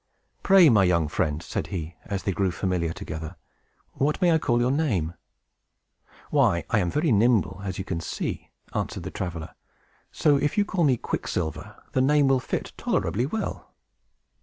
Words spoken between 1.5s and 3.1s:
he, as they grew familiar